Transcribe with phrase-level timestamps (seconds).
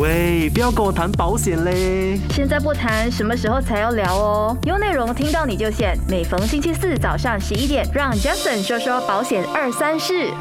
[0.00, 2.18] 喂，不要跟我谈保险嘞！
[2.30, 4.58] 现在不谈，什么时候才要聊哦？
[4.64, 10.32] 有内容听到你就险，每逢星期四早上十一点，让 Jason 说说保险二三事。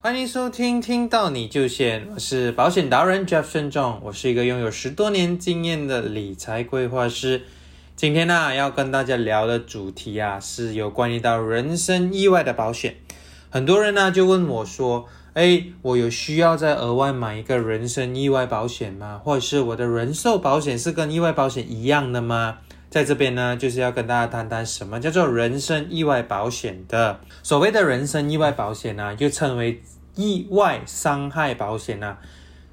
[0.00, 3.24] 欢迎收听《听到你就险》，我是保险达人
[3.70, 7.42] 重，我是一个拥有十多年经验的理财规划师。
[7.94, 12.96] 今天呢，要跟大家聊的主题啊，是有关于到人身意外的保险。
[13.50, 15.06] 很多人呢就问我说。
[15.34, 19.20] 哎，我有需要再额外买一个人身意外保险吗？
[19.22, 22.58] 或者是我的人寿保险是跟意外保险一样的吗？
[22.90, 27.20] 在这边呢，就是要跟大家谈谈什么叫做人身意外保险的。
[27.42, 29.82] 所谓的人身意外保险呢，又称为
[30.16, 32.16] 意外伤害保险呢。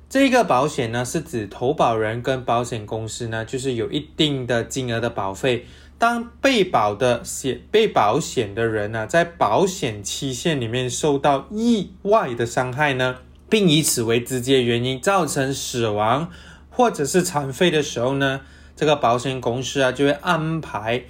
[0.07, 5.65] 这个保险呢，是指投保人跟保险公司呢，就是有一定的金额的保费。
[5.97, 13.15] 当被保的险被保险的人呢，在保险期限里面受到意外的伤害呢，
[13.49, 16.29] 并以此为直接原因造成死亡
[16.69, 18.41] 或者是残废的时候呢，
[18.75, 21.05] 这个保险公司啊就会安排，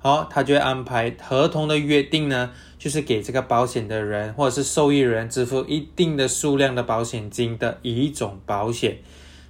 [0.00, 8.98] 好，他就会安排合同的约定呢，就是给这个保险的人或者是受益人支付一定的数量的保险金的一种保险，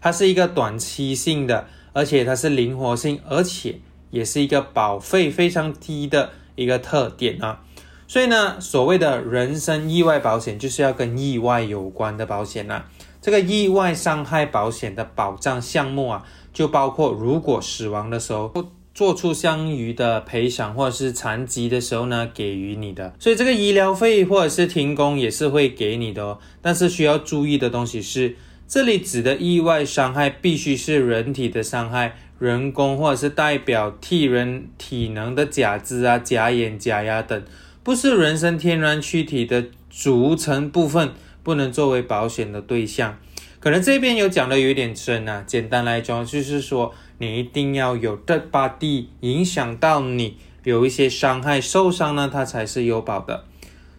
[0.03, 3.81] 它是一个短期性的，而且它是灵活性，而且。
[4.15, 7.63] 也是一个保费非常低的一个特点啊，
[8.07, 12.85] 所以呢，所谓的人身意外保险就是要跟意外有关的保险呐。
[13.21, 18.53] 这个意外伤害保险的保障项目啊，就包括如果死亡的时候
[18.95, 23.13] 做出相应的赔偿，或者是残疾的时候呢，给予你的。
[23.19, 26.39] 所以这个医疗费或者是停工也是会给你的哦。
[26.63, 28.37] 但是需要注意的东西是，
[28.69, 32.17] 这里指的意外伤害必须是人体的伤害。
[32.39, 37.43] 人工或者是代表替人体能的假肢啊、假眼、假牙等，
[37.83, 43.19] 不是人身天然躯体的组成部分，不能作为保险的对象。
[43.61, 53.45] 可能这边有讲的有点深啊，简单来讲就是说，你一定要有的把地影响到你，有一些伤害、受伤呢，它才是有保的。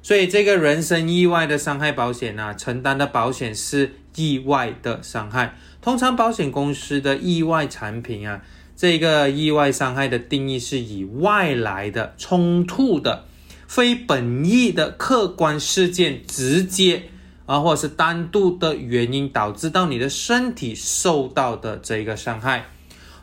[0.03, 5.55] 所以这个人身意外的伤害保险呢，承担的保险是意外的伤害。
[5.81, 8.41] 通常保险公司的意外产品啊，
[8.75, 13.25] 这个意外伤害的定义是以外来的冲突的、
[13.67, 17.03] 非本意的客观事件直接
[17.45, 22.65] 啊，或者是单独的原因导致到你的身体受到的这个伤害。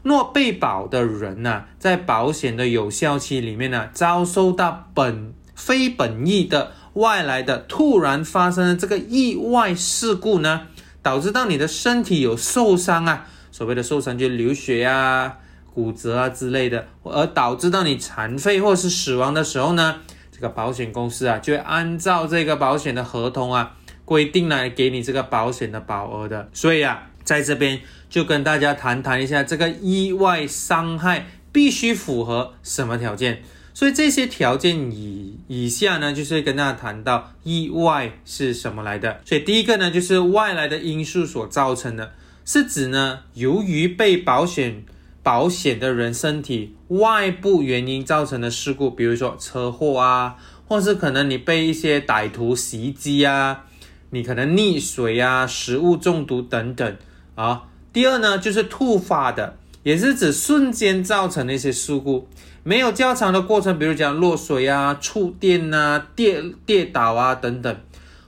[0.04, 10.66] 若被保的人呢，在保险的有效期里面呢，遭受到本非本意的外来的突然发生的这个意外事故呢，
[11.02, 15.36] 导致到你的身体有受伤啊，所谓的受伤就流血啊、
[15.74, 19.96] 骨折啊之类的，而导致到你残废或是死亡的时候呢，
[20.30, 23.74] 这个保险公司啊就会按照这个保险的合同啊
[24.04, 26.48] 规定来给你这个保险的保额的。
[26.52, 33.42] 所以啊，在这边就跟大家谈谈一下这个意外伤害必须符合什么条件。
[33.74, 39.20] 所以这些条件以以下呢，就是跟大家谈到意外是什么来的。
[39.24, 42.12] 所以第一个呢，就是外来的因素所造成的，
[42.44, 44.84] 是指呢，由于被保险
[45.22, 50.36] 保险的人身体外部原因造成的事故，比如说车祸啊，
[50.68, 53.64] 或是可能你被一些歹徒袭击啊，
[54.10, 56.96] 你可能溺水啊，食物中毒等等
[57.34, 57.62] 啊。
[57.92, 62.28] 第二呢，就是突发的，也是指瞬间造成的一些事故。
[62.64, 67.76] 没有较长的过程，比如讲落水啊、触电啊、跌跌倒啊等等，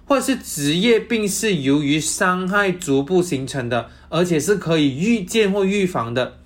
[0.05, 6.39] 或者是职业病是由于伤害逐步形成的，而且是可以预见或预防的，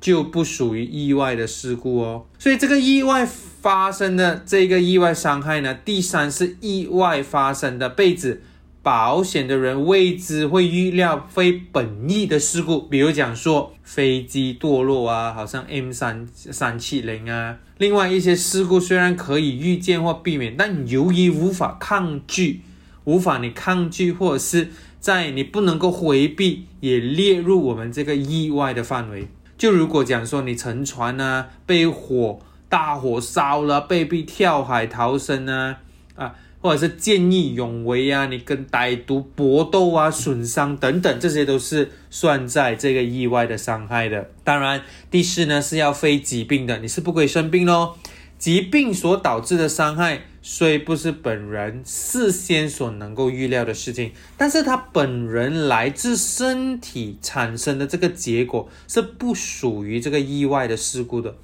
[0.00, 2.24] 就不属于意外的事故哦。
[2.38, 8.40] 所以这个意外发生的这个意外伤害呢，第三是意外发生的被子。
[8.84, 17.56] 保险的人未知会预料非本意的事故，比如讲说飞机堕落啊，好像 M 三三七零啊。
[17.78, 22.60] 另外一些事故虽然可以预见或避免，但由于无法抗拒，
[23.04, 24.68] 无法你抗拒，或者是
[25.00, 29.28] 在你不能够回避，也列入我们这个意外的范围。
[29.56, 32.38] 就如果讲说你沉船啊，被火
[32.68, 35.78] 大火烧了，被逼跳海逃生啊，
[36.16, 36.34] 啊。
[36.64, 44.30] 或者是见义勇为啊，你跟歹徒搏斗啊，损伤等等，这些都是算在这个意外的伤害的。
[44.44, 44.80] 当然，
[45.10, 47.96] 第四呢是要非疾病的，你是不可以生病喽。
[48.38, 61.34] 疾病所导致的伤害虽不是本人事先所能够预料的事情，但是他本人来自身体产生的这个结果是不属于这个意外的事故的。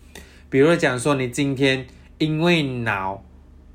[0.49, 1.87] 比如讲说，你今天
[2.17, 3.23] 因为脑。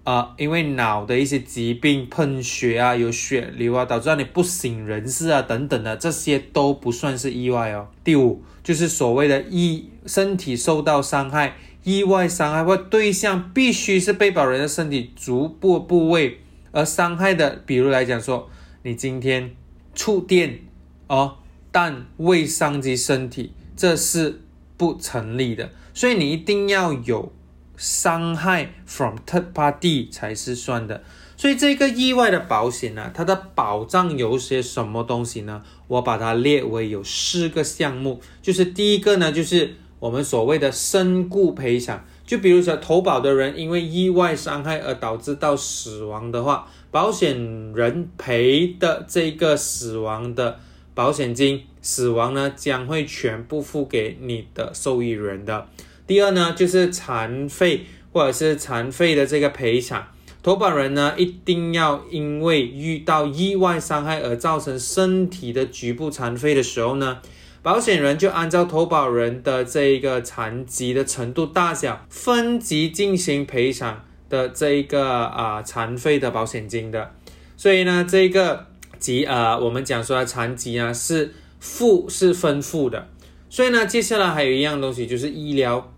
[0.06, 7.88] 呃，因为脑的一些疾病、喷血啊、有血流啊，导致让你不省人事啊等等的，这些都不算是意外哦。
[8.04, 16.40] 第五就是所谓的意身体受到伤害、意外伤害或对象必须是被保人的身体足部部位
[16.72, 18.48] 而伤害的，比如来讲说，
[18.84, 19.56] 你今天
[19.96, 20.60] 触电
[21.07, 21.38] 哦，
[21.72, 24.42] 但未伤及身体，这是
[24.78, 25.72] 不成立的。
[25.96, 27.31] 所以你一定要有。
[27.77, 31.04] 伤害 from third party 才是算的，
[31.36, 35.62] 所以这个意外的保险呢，它的保障有些什么东西呢？
[35.88, 47.38] 我把它列为有四个项目，就是第一个呢，就是我们所谓的身故赔偿，就比如说投保的人因为意外伤害而导致到死亡的话，保险
[47.74, 50.60] 人赔的这个死亡的
[50.94, 55.68] 保险金，死亡呢将会全部付给你的受益人的。
[56.07, 60.07] 第二呢，就是残废或者是残废的这个赔偿，
[60.44, 67.19] 投保人呢一定要因为遇到意外伤害而造成身体的局部残废的时候呢，
[67.63, 77.12] 保险人就按照投保人的这一个残疾的程度大小分级进行赔偿的这一个啊残废的保险金的。
[77.57, 78.68] 所以呢，这个
[79.00, 83.07] 疾啊，我们讲说残疾啊是负是分负的。
[83.50, 85.92] 所以呢，接下来还有一样东西就是医疗。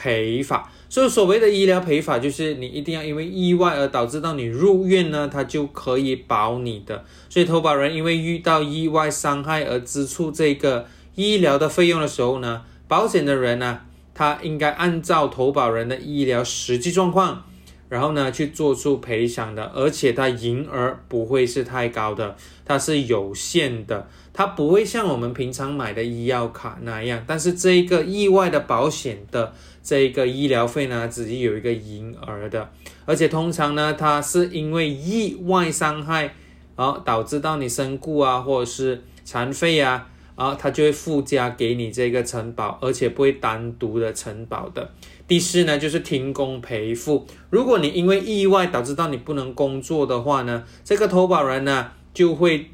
[0.00, 7.04] 赔法，所以所谓的医疗赔法，就是你一定要因为意外而导致到你入院呢，它就可以保你的。
[7.28, 10.86] 所以投保人因为遇到意外伤害而支出这个
[11.16, 13.80] 医疗的费用的时候呢，保险的人呢，
[14.14, 17.44] 他应该按照投保人的医疗实际状况，
[17.90, 29.52] 然后呢去做出赔偿的，而且它银额不会是太高的，它是有限的，它不会像我们平常买的医药卡那样，但是这一个意外的保险的。
[29.82, 32.70] 这一个医疗费呢，只是有一个银额的，
[33.06, 36.34] 而且通常呢，它是因为意外伤害
[36.76, 44.86] 而导致到你身故啊，或者是残废啊，啊，它就会附加给你这个承保，而且不会单独的承保的。
[45.26, 52.70] 第四呢，就是停工赔付，如果你因为意外导致到你不能工作的话呢，这个投保人呢就会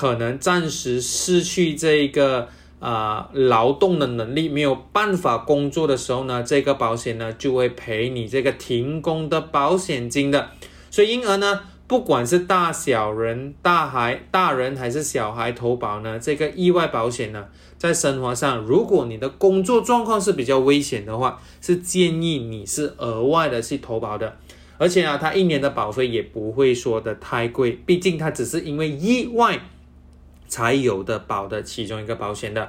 [0.00, 2.48] 可能暂时失去这个。
[2.80, 10.48] 啊，劳动的能力没有办法工作的时候呢，这个保险呢就会赔你这个停工的保险金的。
[10.90, 24.38] 所以，因而呢，不管是大小人、大孩、大人还是小孩投保呢，这个意外保险呢，在生活上，如果你的工作状况是比较危险的话，是建议你是额外的去投保的。
[24.78, 29.60] 而且啊，它一年的保费也不会说的太贵，毕竟它只是因为意外。
[30.50, 32.68] 才有的保的其中一个保险的，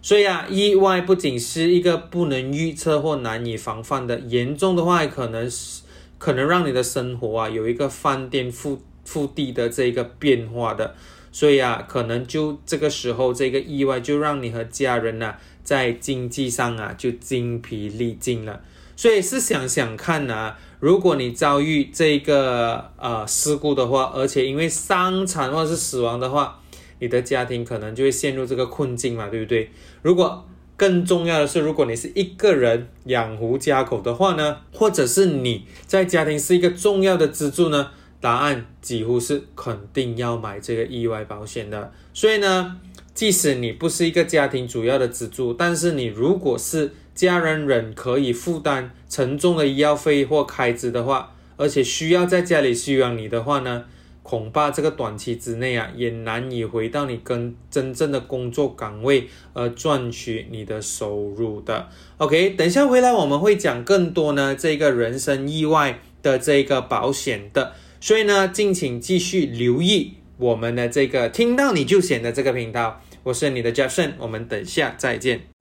[0.00, 5.82] 所以啊，意外不仅是一个不能预测或难以防范的，严重的话可能是
[6.18, 10.94] 可能让你的生活啊有一个翻天覆覆地的这个变化的，
[11.32, 15.34] 所以啊，可能就这个时候这个意外就让你和家人呢
[15.64, 18.60] 在经济上啊就精疲力尽了，
[18.94, 26.60] 所以是想想看呐，如果你遭遇这个呃事故的话，而且因为伤残或者是死亡的话。
[26.98, 29.70] 你的家庭可能就会陷入这个困境嘛，对不对？
[30.02, 30.44] 如果
[30.76, 37.90] 更重要的是，如果你是一个人养活家口的话呢，或者是你在家庭是一个重要的支柱呢，
[38.20, 41.92] 答案几乎是肯定要买这个意外保险的。
[42.12, 42.76] 所以呢，
[43.14, 53.84] 即使你不是一个家庭主要的支柱，但是你如果是家人人可以负担沉重的医药费或开支的话，而且需要在家里需要你的话呢？
[54.26, 61.88] 恐怕这个短期之内啊，也难以回到你跟真正的工作岗位而赚取你的收入的。
[62.18, 73.00] OK，等下回来我们会讲更多呢，这个人身意外的这个保险的，所以呢，敬请继续留意我们的这个听到你就险的这个频道。
[73.22, 75.55] 我是你的 Jason，我们等下再见。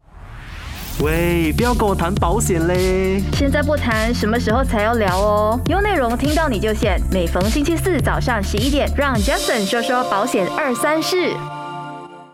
[1.01, 3.21] 喂，不要跟我谈保险嘞！
[3.33, 5.59] 现在不谈，什么时候才要聊哦？
[5.67, 11.33] 有内容听到你就险，每逢星期四早上十一点，让 Jason 说说保险二三事。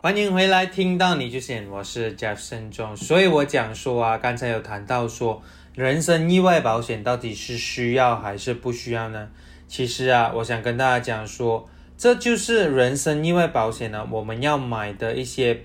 [0.03, 2.95] 欢迎回来，听到你就险，我是 Jason 中。
[2.95, 5.41] 所以我讲说啊，刚才有谈到说，
[5.73, 9.29] 人身意外保险到底是需要还是不需要呢？
[9.67, 15.63] 其实啊，我想跟大家讲说，这就是人身意外保险呢，我们要买的一些。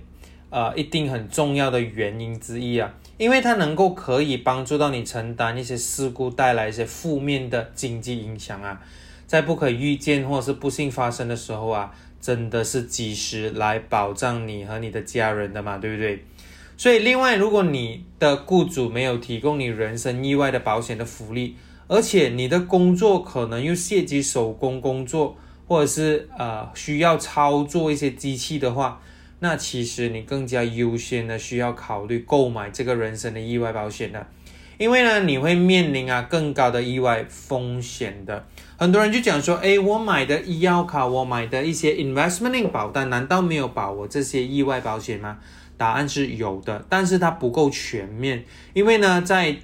[0.50, 8.81] 呃，一定很重要的原因之一啊，因为它能够可以帮助到你承担一些事故带来一些负面的经济影响啊，
[9.26, 16.25] 在不可预见或是不幸发生的时候啊，真的是及时来保障你和你的家人的嘛，对不对？
[16.76, 21.57] 所以另外，如果你的雇主没有提供你人身意外的保险的福利，
[21.88, 25.37] 而且你的工作可能又涉及手工工作，
[25.67, 29.00] 或者是呃需要操作一些机器的话，
[29.38, 34.26] 那其实你更加优先的需要考虑购买这个人身的意外保险的，
[34.78, 38.47] 因为呢你会面临啊更高的意外风险的。
[38.78, 45.38] 很多人就讲说，诶，我买的医药卡，我买的一些 investment 保单，难道没有保我这些意外保险吗？
[45.78, 49.57] 答案是有的，但是它不够全面，因为呢在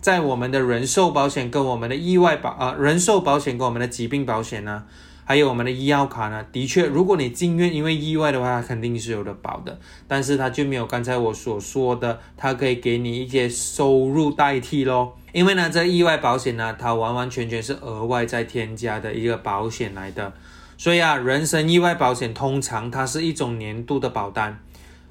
[0.00, 4.84] 在我们的人寿保险跟我们的意外保啊，人寿保险跟我们的疾病保险呢，
[5.28, 15.18] 还有我们的医药卡呢，的确，如果你进院因为意外的话，它肯定是有的保的，但是它就没有刚才我所说的，它可以给你一些收入代替咯。
[15.34, 20.32] 因为呢，这意外保险呢，它完完全全是额外再添加的一个保险来的，
[20.78, 24.58] 所以啊，人身意外保险通常它是一种年度的保单。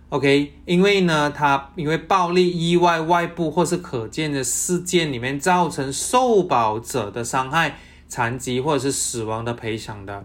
[0.10, 10.24] OK，因为呢，它因为暴力意外、外部或是可见的事件里面造成受保者的伤害、残疾或者是死亡的赔偿的，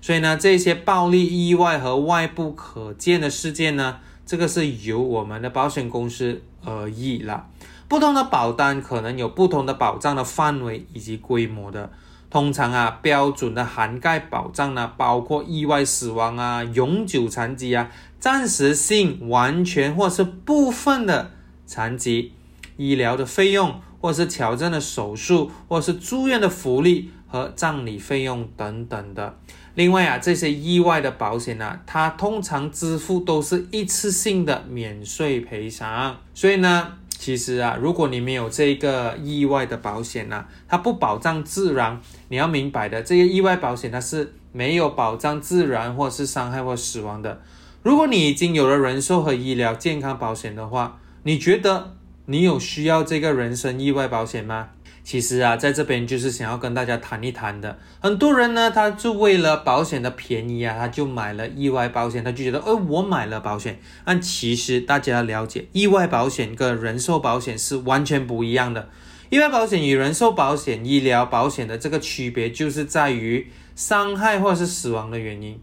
[0.00, 7.46] 所以呢，这些暴力意外和外部可见的事件呢，这个是由我们的保险公司而异了。
[7.88, 11.90] 不同的保单可能有不同的保障的范围以及规模的。
[12.30, 21.32] 通常啊，标准的涵盖保障呢，包括意外死亡啊、永久残疾啊、暂时性、完全或是部分的
[21.66, 22.32] 残疾、
[22.78, 29.34] 医疗的费用，或是矫正的手术，或是住院的福利和葬礼费用等等的。
[29.74, 36.98] 另外啊，这些意外的保险呢，它通常支付都是一次性的免税赔偿，所以呢。
[37.18, 42.00] 其实啊，如果你没有这个意外的保险呢，它不保障自然。
[42.28, 47.40] 你要明白的，这个意外保险它是没有保障自然或是伤害或死亡的。
[47.84, 51.94] 如果你已经有了人寿和医疗健康保险的话，你觉得
[52.26, 54.70] 你有需要这个人身意外保险吗？
[55.04, 57.76] 其实啊，在这边就是想要跟大家谈一谈的。
[58.00, 63.80] 很多人呢，他就为了保险的便宜啊，他就买了意外保险，他就觉得，哎，我买了保险。
[64.04, 68.88] 但其实大家要了解，意外保险跟人寿保险是完全不一样的。
[69.28, 75.60] 意外保险与人寿保险、医疗保险的这个区别，就是在于伤害或是死亡的原因。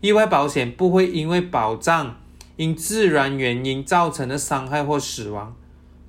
[0.00, 2.16] 意外保险不会因为保障
[2.56, 5.54] 因自然原因造成的伤害或死亡。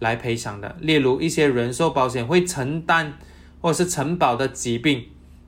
[0.02, 3.14] 来赔偿的，例如一些人寿保险会承担
[3.62, 5.06] 或是承保的疾病，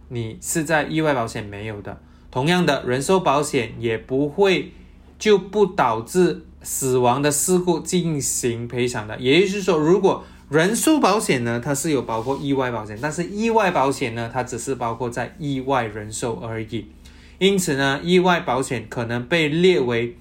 [0.09, 1.99] 你是在意外保险没有的。
[2.29, 4.71] 同样的，人寿保险也不会
[5.17, 9.17] 就不导致死亡的事故进行赔偿的。
[9.17, 16.85] 也就是说，如果人寿保险呢，它是有包括意外保险，但是意外保险呢，它只是包括在意外人寿而已。
[17.39, 20.15] 因此呢，意外保险可能被列为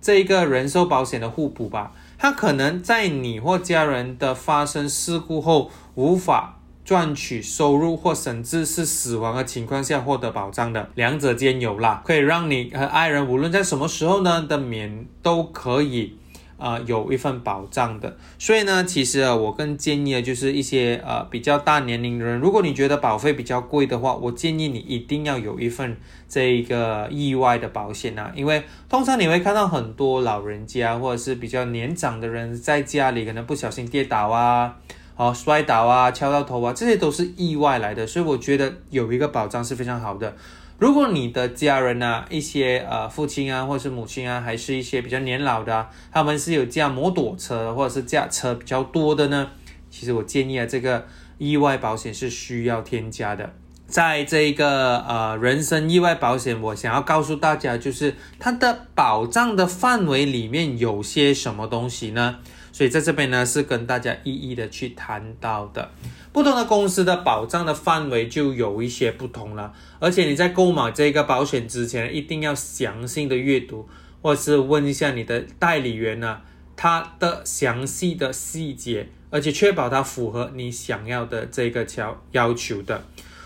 [0.00, 1.92] 这个人寿保险的互补吧。
[2.24, 16.16] 它可能在你或家人的发生事故后无法赚取收入，或甚至是死亡的情况下获得保障的，两者兼有啦，可以让你和爱人无论在什么时候呢的免都可以。
[16.56, 25.96] 啊，有一份保障的，所以呢，其实啊，我更建议的就是一些呃比较大年龄的人，如果你觉得保费比较贵的话，我建议你一定要有一份
[26.28, 34.76] 这一个意外的保险啊，因为通常你会看到很多老人家或者是比较年长的人在家里可能不小心跌倒啊，
[35.16, 40.34] 哦摔倒啊，敲到头啊，这些都是意外来的，所以我觉得有一个保障是非常好的。
[40.76, 49.50] 如果你的家人呢，一些呃父亲啊，或是母亲啊，还是一些比较年老的，他们是有驾摩托车或者是驾车比较多的呢，
[49.88, 51.06] 其实我建议啊，这个
[51.38, 53.52] 意外保险是需要添加的。
[53.86, 62.38] 在这个呃人身意外保险，我想要告诉大家，就是它的保障的范围里面有些什么东西呢？
[62.74, 65.92] 所以在这边呢，是跟大家一一的去谈到的。
[66.32, 73.88] 不同的公司的保障的范围就有一些不同了，而且你在购买这个保险之前，一定要详细的阅读，
[74.20, 76.40] 或是问一下你的代理员呢，
[76.74, 83.04] 他的详细的细节，而且确保它符合你想要的这个条要求的。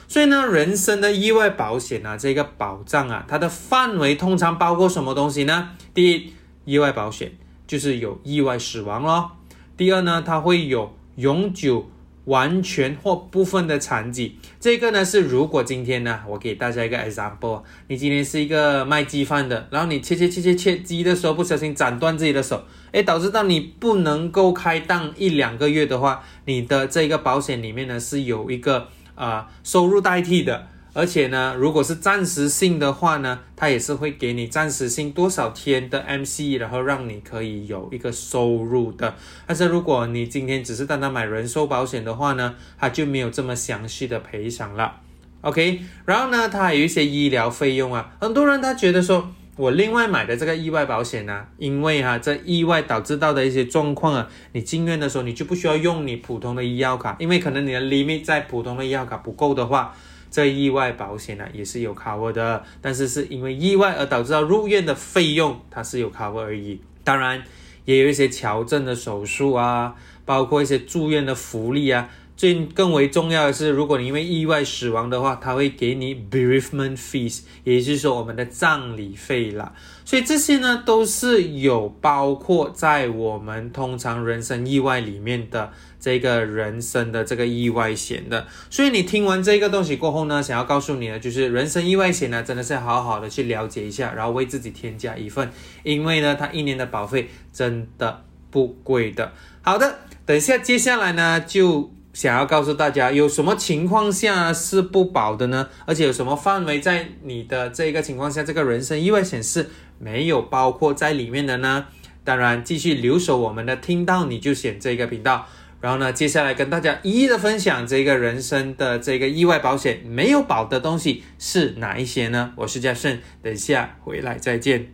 [0.08, 5.72] 所以呢，人身的意外保险啊，这个保障啊，它的范围通常包括什么东西呢？
[5.92, 6.32] 第一，
[6.64, 7.30] 意外保险
[7.68, 9.30] 就是有意外死亡咯。
[9.76, 11.88] 第二呢，它会有永久。
[12.24, 30.66] 完全或部分的残疾，这个呢是如果今天呢，我给大家一个 example，你今天是一个卖鸡饭的，然后你切切切切切鸡的时候不小心斩断自己的手，诶，导致到你不能够开档一两个月的话，你的这个保险里面呢是有一个啊收入代替的。
[30.98, 39.14] 而且呢，如果是暂时性的话呢，它也是会给你暂时性多少天的 MC，然后让你可以有一个收入的。
[39.46, 44.96] 但是如果你今天只是单单买人寿保险的话呢，它就没有这么详细的赔偿了。
[45.42, 49.30] OK，然后呢，它还有一些医疗费用啊，很多人他觉得说。
[49.58, 59.92] 我另外买的这个意外保险呢，因为哈这意外导致到的一些状况啊，你进院的时候你就不需要用你普通的医药卡，因为可能你的 limit 在普通的医药卡不够的话，
[60.30, 66.80] 这意外保险呢也是有 cover 的，但是是因为意外而导致到入院的费用，它是有 cover 而已。
[67.04, 67.42] 当然
[67.84, 69.94] 也有一些矫正的手术啊，
[70.24, 72.08] 包括一些住院的福利啊。
[72.36, 79.74] 最更为重要的是，如果你因为意外死亡的话，他会给你 bereavement fees，也就是说我们的葬礼费啦。
[80.04, 88.46] 所以这些呢都是有包括在我们通常人身意外里面的这个人生的这个意外险的。
[88.70, 95.50] 所以你听完这个东西过后呢，想要告诉你的就是人身意外险呢，真的是好好的去了解一下，然后为自己添加一份，
[95.82, 99.32] 因为呢它一年的保费真的不贵的。
[99.62, 101.92] 好的，等一下接下来呢就。
[102.14, 105.68] 想要告诉大家，有什么情况下是不保的呢？
[105.86, 109.68] 而且有什么范围在你的这个情况下，这个人身意外险是
[110.00, 111.86] 没有包括在里面的呢？
[112.24, 115.46] 当然，继续留守我们的，听到你就选这个频道。
[115.80, 122.52] 然后呢，接下来跟大家一一的分享这个人生的这个意外保险没有保的东西是哪一些呢？
[122.56, 124.88] 我是嘉盛，等下回来再见。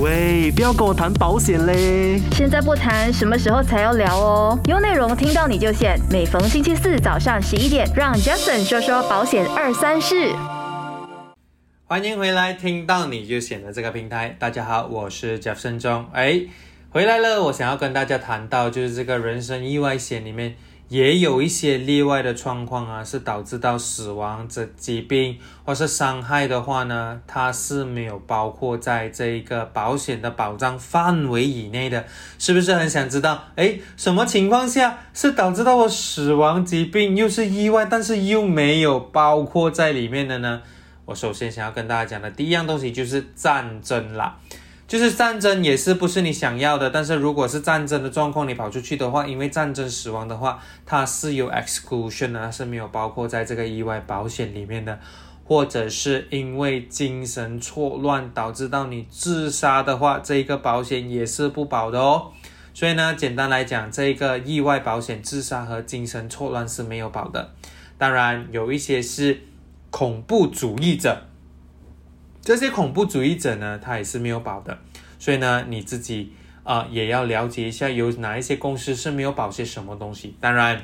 [0.00, 2.20] 喂，不要跟我谈保险嘞！
[2.32, 4.58] 现在不谈，什么时候才要聊哦？
[4.64, 5.96] 有内容听到你就选。
[6.10, 10.34] 每逢星期四早上十一点，让 Jason 说说保险二三事。
[11.84, 14.34] 欢迎回来，听到你就选的这个平台。
[14.36, 16.06] 大家好，我是 Jason 中。
[16.12, 16.40] 哎，
[16.92, 20.56] 回来了，我想要跟大家谈到就是这个人身意外险里面。
[20.88, 32.04] 也有一些例外的状况啊，是导致到死亡、这疾病或是伤害的话呢，它是没有包括在这一个保险的保障范围以内的，
[32.40, 33.44] 是不是很想知道？
[33.54, 40.60] 哎，什么情况下是导致到我死亡、疾病又是意外，但是又没有包括在里面的呢？
[41.04, 44.36] 我首先想要跟大家讲的第一样东西就是战争啦。
[44.90, 54.98] 就是战争也是不是你想要的，但是如果是战争的状况，你跑出去的话，因为战争死亡的话，它是有 exclusion 的，是没有包括在这个意外保险里面的，
[55.44, 62.32] 或者是因为精神错乱导致到你自杀的话，这一个保险也是不保的哦。
[62.74, 67.52] 所以呢，简单来讲，这个意外保险自杀和精神错乱是没有保的。
[67.96, 69.40] 当然，有一些是
[69.90, 71.29] 恐怖主义者。
[72.42, 74.78] 这些恐怖主义者呢，他也是没有保的，
[75.18, 76.32] 所以呢，你自己
[76.64, 80.34] 啊也要了解一下，有哪一些公司是没有保些什么东西。
[80.40, 80.80] 当然，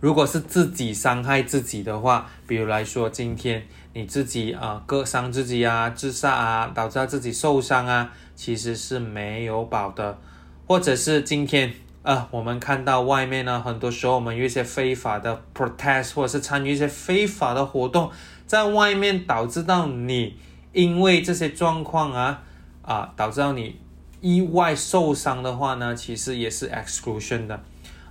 [0.00, 10.18] 如果是自己伤害自己的话，比如来说，今天你自己啊割伤自己啊，自杀啊，导致自己受伤啊，其实是没有保的。
[10.66, 11.70] 或者是今天
[12.02, 18.10] 啊，我们看到外面呢，很多时候我们有一些非法的 protest，或者是参与一些非法的活动。
[18.46, 20.36] 在外面导致到你
[20.72, 22.42] 因为这些状况啊
[22.82, 23.76] 啊导致到你
[24.20, 27.62] 意外受伤的话呢，其实也是 exclusion 的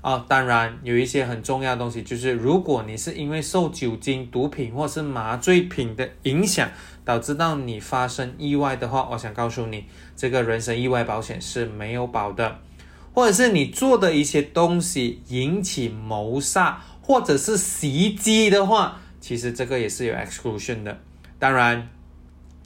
[0.02, 0.24] 啊。
[0.28, 6.70] 当然有一些很重要的东西，就是如果你是因为受酒精、毒品或是麻醉品的影响
[7.04, 12.60] 导致到你发生意外的话，我想告诉你，这个人身意外保险是没有保的。
[13.14, 19.01] 或者是你做的一些东西引起谋杀或者是袭击的话。
[19.22, 21.00] 其实这个也是有 exclusion 的，
[21.40, 21.88] 当然，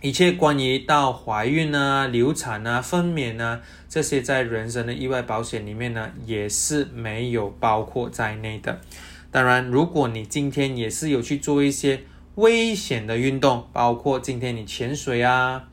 [0.02, 8.82] 一切关于到怀孕啊、流产啊、分娩啊这些在人身的意外保险里面呢，也是没有包括在内的。
[9.30, 12.02] 当然，如果你今天也是有去做一些
[12.36, 15.68] 危险的运动，包括今天你潜水啊。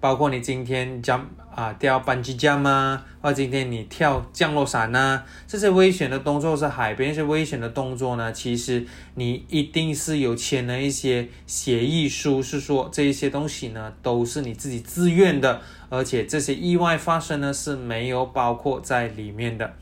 [0.00, 3.02] 包括你今天将啊掉班机降吗？
[3.20, 8.32] 或今天你跳降落伞呐，这些危险的动作是海边一些危险的动作呢？
[8.32, 8.84] 其实
[9.14, 19.72] 你一定是有签了一些协议书，是说这一些东西呢都是你自己自愿的，而且这些意外发生呢是没有包括在里面的。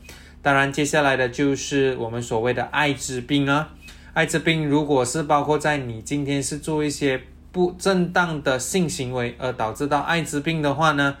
[0.41, 3.69] 当然，接下来的就是我们所谓的艾滋病啊，
[4.13, 7.21] 艾滋病如果是包括在你今天是做一些。
[7.53, 11.17] 不正当的性行为而导致到艾滋病的话呢，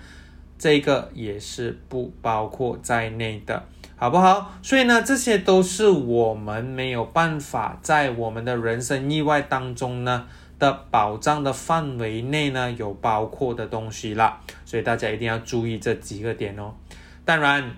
[0.61, 3.63] 这个也是不包括在内的，
[3.95, 4.53] 好不好？
[4.61, 10.27] 所以呢，这些都是我们没有办法在我们的人生意外当中呢
[10.59, 14.39] 的保障的范围内呢有包括的东西啦。
[14.63, 16.75] 所以大家一定要注意这几个点哦。
[17.25, 17.71] 当然。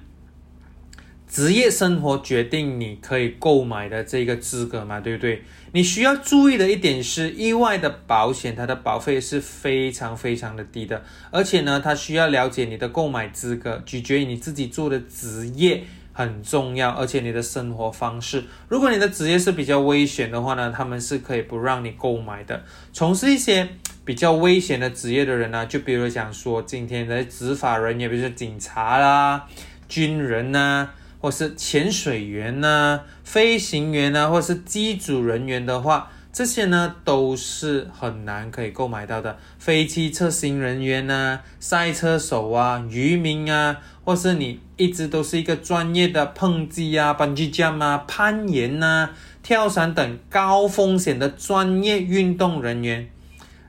[1.34, 5.42] 职业生活决定你可以购买的这个资格嘛，对不对？
[5.72, 18.44] 你需要注意的一点是，意外的保险它的保费是非常非常的低的，而且呢，它需要了解你的购买资格，取决于你自己做的职业很重要，而且你的生活方式。
[18.68, 22.64] 如果你的职业是比较危险的话呢，他们是可以不让你购买的。
[22.92, 23.68] 从事一些
[24.06, 29.48] 比较危险的职业的人呢，就比如讲说今天的执法人员，比如说警察啦、
[29.90, 30.92] 军人呐。
[31.24, 39.38] 或是潜水员呐、飞行员呐，或是机组人员的话，这些呢都是很难可以购买到的。
[39.58, 49.10] 飞机测行人员呐、赛车手啊、渔民啊，或是你一直都是一个专业的碰击啊、蹦极架啊、攀岩呐、
[49.42, 53.10] 跳伞等高风险的专业运动人员，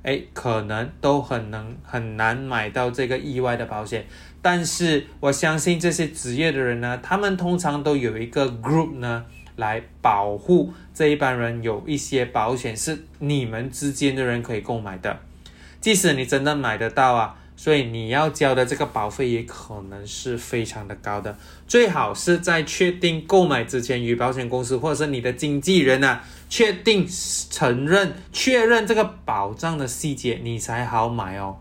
[0.02, 4.04] 哎，可能都很能很难买到这个意外的保险。
[4.44, 9.24] 但是我相信这些职业的人呢，他们通常都有一个 group 呢，
[9.56, 11.62] 来保护这一班人。
[11.62, 15.18] 有一些保险是你们之间的人可以购买的，
[15.80, 21.34] 即使你真的买得到啊，所以你要交的这个保费也可能是非常的高的。
[21.66, 27.08] 最好是在确定购买之前，与保险公司或者是你的经纪人啊，确定
[27.50, 31.56] 承认确认这个保障的细节，你才好买哦。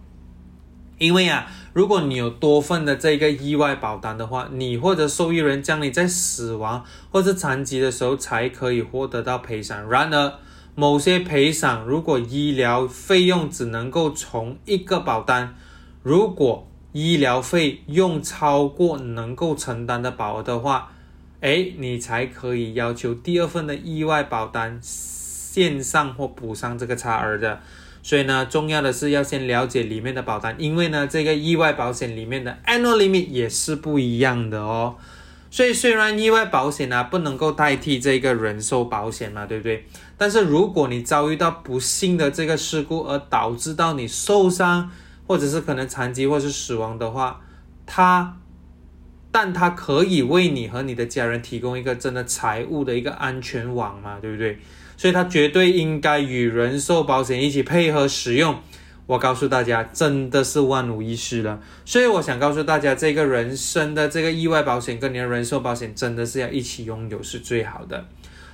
[1.04, 9.90] 因为啊，如果你有多份的这个意外保单的话，你或者受益人将你在死亡或者残疾的时候才可以获得到赔偿。
[9.90, 10.34] 然而，
[10.76, 15.54] 某些赔偿如果医疗费用只能够从一个保单，
[16.02, 20.94] 如果医疗费用超过能够承担的保额的话，
[21.42, 27.60] 哎，你才可以要求第二份的意外保单线上或补上这个差额的。
[28.04, 34.96] 所以呢，重要的是要先了解里面的保单，因为呢，这个意外保险里面的 annual limit 也是不一样的哦。
[35.50, 39.86] 所以虽然意外保险呢不能够代替这个人寿保险嘛，对不对？
[40.18, 44.92] 但是如果你遭遇到不幸的这个事故而导致到你受伤，
[45.26, 47.40] 或者是可能残疾或是死亡的话，
[47.86, 48.36] 它，
[49.34, 54.60] 但它可以为你和你的家人提供一个真的财务的一个安全网嘛，对不对？
[54.96, 58.56] 所以它绝对应该与人寿保险一起配合使用。
[59.08, 61.60] 我告诉大家，真的是万无一失了。
[61.84, 68.06] 所以我想告诉大家，这个人生的这个意外保险跟你的人寿保险真的是要一起拥有是最好的。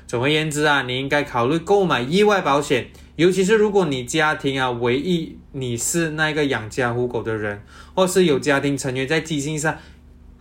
[0.07, 2.87] 总而言之啊，你应该考虑购买意外保险，
[3.17, 7.61] 尤其是如果你家庭啊，唯一你是那个养家糊口的人，
[7.93, 9.77] 或是有家庭成员在基金上。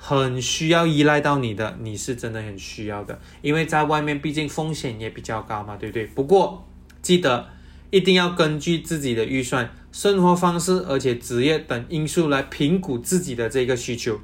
[0.01, 6.07] 很需要依赖到你的，你是真的很需要的，因为在外面毕竟风险也比较高嘛，对不对？
[6.07, 6.65] 不过
[7.03, 7.49] 记得
[7.91, 14.21] 一定要根据自己的预算、生活方式，而且职业等因素来评估自己的这个需求，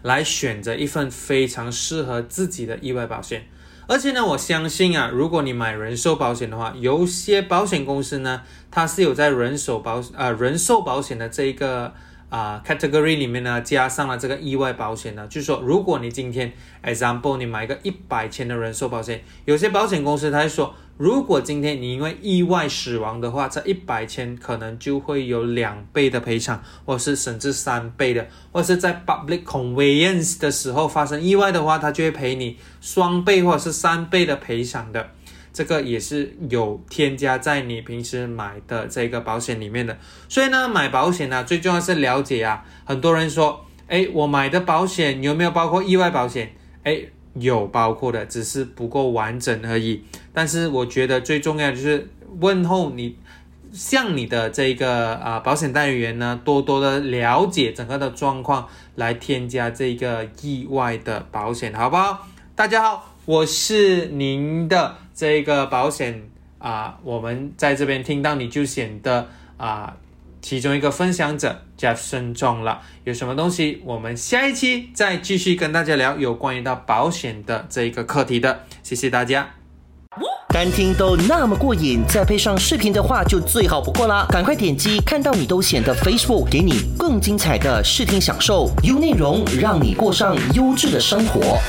[0.00, 3.44] 来选择一份非常适合自己的意外保险。
[3.86, 11.92] 而且呢，我相信啊，如果你买人寿保险的话，有些保险公司呢，它是有在人寿保啊人寿保险的这一个。
[12.32, 16.50] 啊，category 里面呢，加上了这个意外保险呢，就是说，如果你今天
[16.82, 35.10] ，example，你买一个一百千的人寿保险，有些保险公司它说，如果今天你因为意外死亡的话，这一百千可能就会有两倍的赔偿，或是甚至三倍的，或是在 public conveyance 的时候发生意外的话，他就会赔你双倍或者是三倍的赔偿的。
[35.52, 39.96] 这个也是有添加在你平时买的这个保险里面的，
[40.28, 42.64] 所以呢，买保险呢最重要是了解啊。
[42.84, 46.54] 很多人说，哎，我买的保险有没有包括意外保险？
[46.84, 46.98] 哎，
[47.34, 50.02] 有包括的，只是不够完整而已。
[50.32, 52.08] 但是我觉得最重要就是
[52.40, 53.16] 问候你，
[53.72, 62.26] 向你的这个啊保险代理员呢，多多的了解整个的状况，来添加这个意外的保险，好不好？
[62.56, 64.96] 大家好，我是您的。
[65.22, 66.20] 这个保险
[66.58, 69.94] 啊，我们在这边听到你就显得啊，
[70.40, 72.80] 其中一个分享者 Jeff 慎重了。
[73.04, 78.62] 有什么东西，我们下一期再继续跟大家聊有关于到保险的这一个课题的。
[78.82, 79.48] 谢谢大家。
[80.48, 84.26] 单听都那么过瘾，再配上视频的话就最好不过啦！
[84.28, 91.60] 赶快点击看到你都显得 Facebook，给你更精彩的视听享受，优内容让你过上优质的生活。